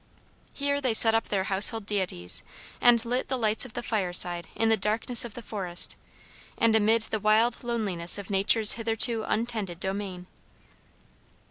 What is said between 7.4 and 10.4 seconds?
loneliness of nature's hitherto untended domain.